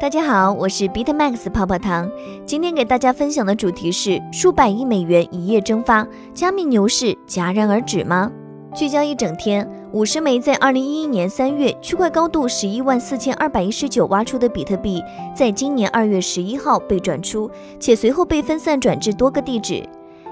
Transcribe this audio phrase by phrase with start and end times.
[0.00, 2.10] 大家好，我是 Bitmax 泡泡糖。
[2.46, 8.32] 今天给大家分享的主题是数百亿美元一夜蒸发，加密牛市戛然而止吗？
[8.74, 15.02] 聚焦一整天，五十枚在二零一一年三月区块高度十一万四千二百一十九挖出的比特币，
[15.36, 19.86] 在今年二月十一号被转出，且随后被分散转至多个地址。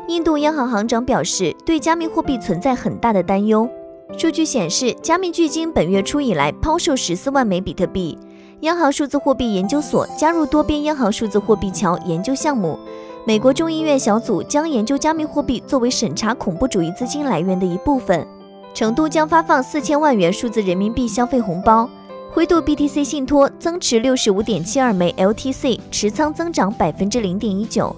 [0.09, 3.69] 印度央行行长表示，对加密货币存在很大的担忧。
[4.16, 8.16] 数据显示，加密距今本月初以来抛售十四万枚比特币。
[8.62, 12.76] 央行数字货币研究所加入多边央行数字货币桥研究项目。
[13.25, 18.26] 美国众议院小组将研究加密货币作为审查恐怖主义资金来源的一部分。
[18.75, 21.89] 成都将发放四千万元数字人民币消费红包。
[22.32, 27.94] 灰度 BTC 信托增持六十五点七二枚 LTC，持仓增长百分之零点一九。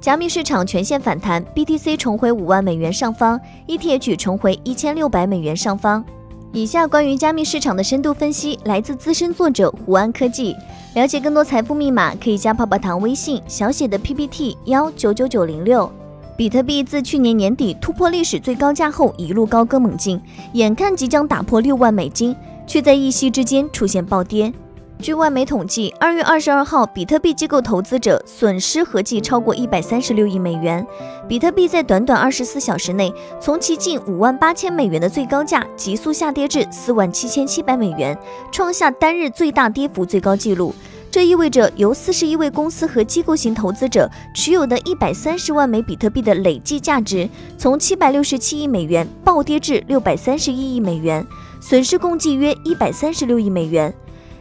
[0.00, 6.04] 加密市场全线反弹，BTC 重回五万美元上方，ETH 重回一千六百美元上方。
[6.52, 10.56] 以下关于加密市场的深度分析来自资深作者胡安科技。
[10.94, 15.88] 了解更多财富密码，可以加泡泡糖微信小写的 PPT 幺九九九零六。
[16.36, 20.20] 比特币自去年年底突破历史最高价后，一路高歌猛进，
[20.54, 22.34] 眼看即将打破六万美金，
[22.66, 24.52] 却在一夕之间出现暴跌。
[25.00, 30.86] 据外媒统计，二月二十二号，比特币机构投资者损失合计超过一百三十六亿美元。
[31.26, 38.16] 比特币在短短二十四小时内，从其近五万八千美元的最高价急速下跌至四万七千七百美元，
[38.52, 40.74] 创下单日最大跌幅最高纪录。
[41.10, 51.26] 这意味着，由四十一位公司和机构型投资者持有的一百三十万枚比特币的累计价值，从七百六十七亿美元暴跌至六百三十一亿美元，
[51.60, 53.92] 损失共计约一百三十六亿美元。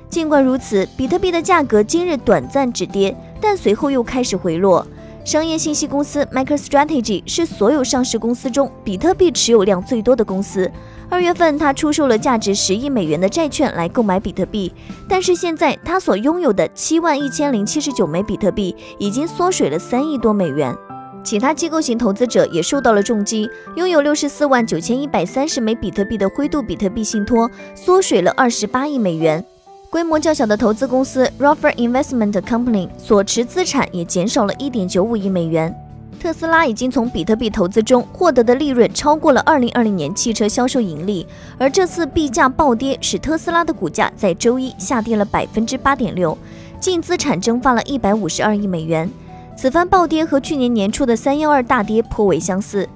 [0.10, 4.86] 尽管如此，比特币的价格今日短暂止跌，但随后又开始回落。
[5.24, 10.70] 商业信息公司 MicroStrategy 是所有上市公司中比特币持有量最多的公司。
[11.10, 14.74] 二月份，他出售了价值十亿美元的债券来购买比特币，
[15.08, 20.76] 但是现在他所拥有的七万一千零七十九枚比特币已经缩水了三亿多美元。
[21.24, 29.46] 其他机构型投资者也受到了重击，拥有六十四万九千一百三十枚比特币的灰度比特币信托缩水了二十八亿美元。
[29.92, 35.76] 规模较小的投资公司 Rover Investment Company 所持资产也减少了一点九五亿美元。
[36.20, 41.26] 特斯拉已经从比特币投资中获得的利润超过了二零二零年汽车销售盈利，
[41.58, 46.38] 而这次币价暴跌使特斯拉的股价在周一下跌了百分之八点六，
[46.80, 49.10] 净资产蒸发了一百五十二亿美元。
[49.58, 52.88] 此番暴跌和去年年初的三幺二大跌颇为相似。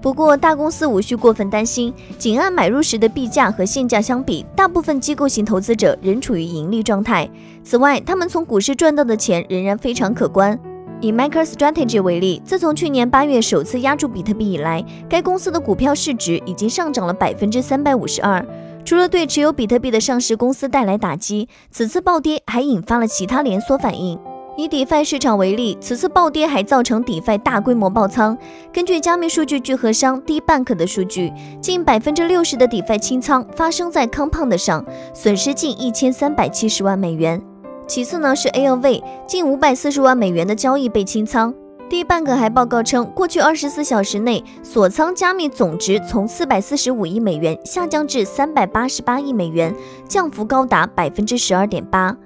[0.00, 1.92] 不过，大公司无需过分担心。
[2.16, 7.28] 仅按买入时的币价和现价相比，大部分机构型投资者仍处于盈利状态。
[7.64, 10.58] 此外，他们从股市赚到的钱仍然非常可观。
[11.00, 18.44] 以 MicroStrategy 为例，自从去年八月首次压住比特币以来，该公司的股票市值已经上涨了百分之三百五十二。
[18.84, 24.18] 除了对持有比特币的上市公司带来打击，此次暴跌还引发了其他连锁反应。
[24.58, 28.36] 以 DeFi 市场为例，此次暴跌还造成 DeFi 大规模爆仓。
[28.72, 37.40] 根据加密数据聚合商 DBank 的数据，近百分之六十的 DeFi 清仓发生在 Compound 上，损失近一千三百七十万美元。
[37.86, 41.54] 其次呢是 ALV，近五百四十万美元的交易被清仓。
[41.88, 49.72] DBank 还报告称，过去二十四小时内锁仓加密总值从四百四十五亿美元下降至三百八十八亿美元，
[50.08, 52.16] 降幅高达百分之十二点八。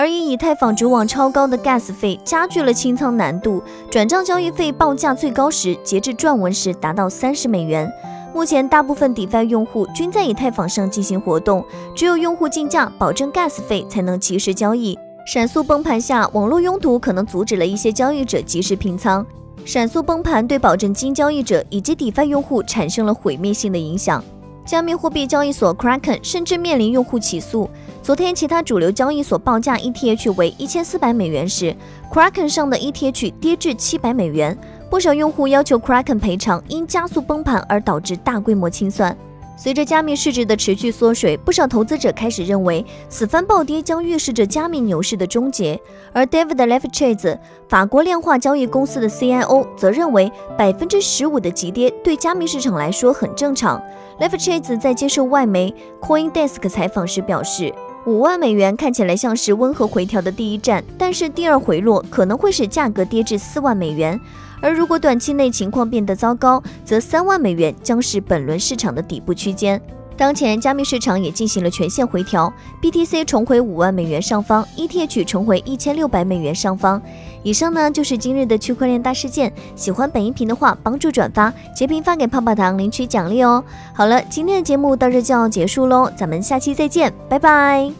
[0.00, 7.86] 而以以太坊主网超高的 gas 费加剧了清仓难度，转账交易费报价最高时，截至撰文时达到三十美元。
[8.32, 11.62] 目前大部分 DeFi 用户均在以太坊上进行活动，
[11.94, 14.98] 只有用户竞价保证 gas 费，才能及时交易。
[15.26, 19.26] 闪速崩盘下，网络拥堵可能阻止了一些交易者及时平仓。
[19.66, 24.24] 闪速崩盘对保证金交易者以及 DeFi 用户产生了毁灭性的影响。
[24.70, 27.68] 加密货币交易所 Kraken 甚至面临用户起诉。
[28.04, 31.74] 昨天，其他主流交易所报价 ETH 为一千四百美元时
[32.08, 34.56] ，Kraken 上的 ETH 跌至七百美元。
[34.88, 39.16] 不少用户要求 Kraken 赔偿因加速崩盘而导致大规模清算。
[39.62, 45.78] 随着加密市值的持续缩水，不少投资者开始认为此番暴跌将预示着加密牛市的终结。
[46.14, 47.38] 而 David l e f c h a s e
[47.68, 53.76] 法国量化交易公司的 CIO，则认为百分之十五的急跌对加密市场来说很正常。
[54.18, 57.70] l e f c h a s e 在接受外媒 CoinDesk 采访时表示，
[58.06, 64.18] 五万美元看起来像是温和回调的第一站，但是第二回落可能会使价格跌至四万美元。
[64.62, 69.80] 而如果短期内情况变得糟糕，则三万美元将是本轮市场的底部区间。
[70.20, 72.52] 当前加密市场也进行了全线回调
[72.82, 77.00] ，BTC 重回五万美元上方，ETH 重回一千六百美元上方。
[77.42, 79.50] 以上呢就是今日的区块链大事件。
[79.74, 83.64] 喜欢本音频的话，帮助转发截屏发给泡泡糖领取奖励哦。
[83.94, 87.90] 好了，今天的节目到这就要结束喽，咱们下期再见，拜拜。